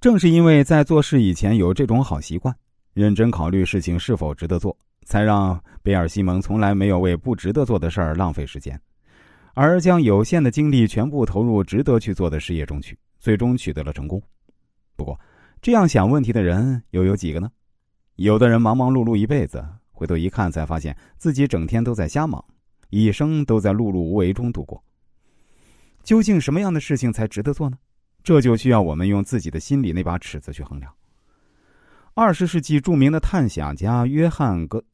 [0.00, 2.54] 正是因为在做事以前有这种好习惯，
[2.94, 8.80] 认真考虑事情是否值得做，才让贝尔西蒙从来没有为不值得做的事儿浪费时间，
[9.54, 14.22] 而将有限的精力全部投入值得去做的事业中去，最终取得了成功。
[14.94, 15.18] 不过，
[15.60, 17.50] 这样想问题的人又有几个呢？
[18.14, 22.44] 有的人忙忙碌碌一辈子，回头一看才发现自己整天都在瞎忙，
[22.90, 24.80] 一生都在碌碌无为中度过。
[26.04, 27.76] 究竟什么样的事情才值得做呢？
[28.28, 30.92] 这就需要我们用自己的心里那把尺子去衡量。
[32.12, 34.84] 二十世纪著名的探险家约翰·格，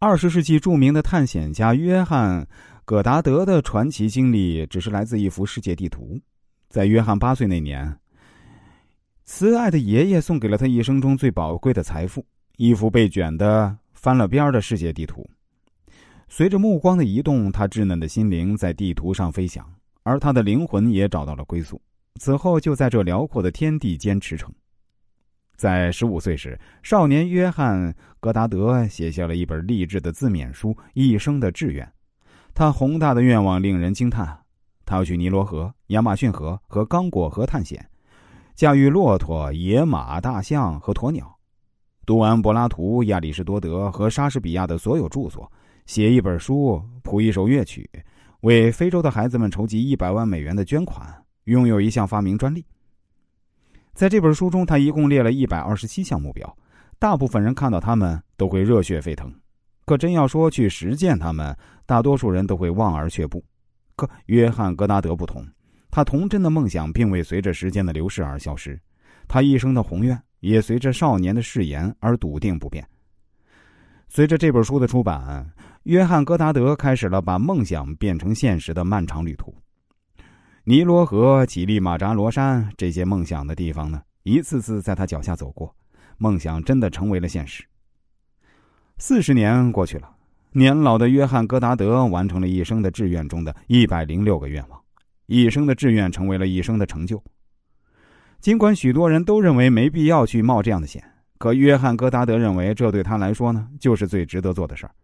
[0.00, 2.42] 二十世纪著名的探险家约翰·
[2.84, 6.20] 葛达德的传奇经历，只是来自一幅世界地图。
[6.68, 7.96] 在约翰八岁那年，
[9.24, 12.26] 慈爱的爷爷送给了他一生中最宝贵的财富——
[12.58, 15.24] 一幅被卷的翻了边的世界地图。
[16.28, 19.64] 随着目光的移动，他稚嫩的心灵在地图上飞翔，
[20.02, 21.80] 而他的灵魂也找到了归宿。
[22.20, 24.48] 此后，就在这辽阔的天地间驰骋。
[25.56, 31.86] 在十五岁时，少年约翰·格达德写下了一本励志的自勉书《一生的志愿》。
[32.52, 34.36] 他宏大的愿望令人惊叹：
[34.84, 37.88] 他要去尼罗河、亚马逊河和刚果河探险，
[38.54, 41.36] 驾驭骆驼、野马、大象和鸵鸟，
[42.04, 45.50] 读完柏拉图、亚里士多德和莎士比亚的所有著作。
[45.86, 47.88] 写一本书，谱一首乐曲，
[48.40, 52.64] 为非洲的孩子们筹集一百万美元的捐款，拥有一项发明专利。
[53.92, 56.56] 在这本书中，他一共列了一百二十七项目标，
[56.98, 59.30] 大部分人看到他们都会热血沸腾，
[59.84, 61.54] 可真要说去实践他们，
[61.84, 63.44] 大多数人都会望而却步。
[63.94, 65.46] 可约翰·格达德不同，
[65.90, 68.80] 他童真的梦想并未随着时间的流逝而消失，
[69.28, 72.84] 他一生的宏愿也随着少年的誓言而笃定不变。
[74.14, 75.52] 随着这本书的出版。
[75.82, 79.52] 约翰·戈达德开始了把梦想变成现实的漫长旅途。
[80.62, 85.74] 尼罗河、乞力马扎罗山这些梦想的地方呢，一次次在他脚下走过，
[86.16, 87.64] 梦想真的成为了现实。
[88.98, 90.08] 四十年过去了，
[90.52, 94.80] 年老的约翰·戈达德完成了一生的志愿中的一百零六个愿望，
[95.26, 97.20] 一生的志愿成为了一生的成就。
[98.40, 101.02] 尽管许多人都认为没必要去冒这样的险，
[101.44, 104.94] 可约翰·戈达德认为这对他来说呢，就是最值得做的事儿。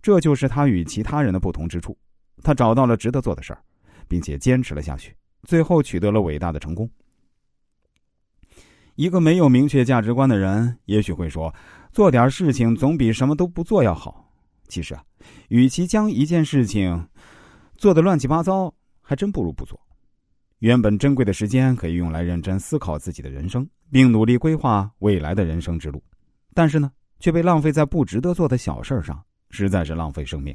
[0.00, 1.94] 这就是他与其他人的不同之处，
[2.42, 3.60] 他找到了值得做的事儿，
[4.08, 6.88] 并且坚持了下去，最后取得了伟大的成功。
[8.94, 11.54] 一个没有明确价值观的人，也许会说，
[11.92, 14.32] 做点事情总比什么都不做要好。
[14.68, 15.04] 其实啊，
[15.50, 17.06] 与其将一件事情
[17.76, 18.72] 做的乱七八糟，
[19.02, 19.78] 还真不如不做。
[20.60, 26.02] 原本珍贵的时间可以用来认真思考自己的人生，并努力规划未来的人生之路，
[26.54, 29.22] 但是呢，却被浪费在不值得做的小事上。
[29.50, 30.54] 实在是浪费生命。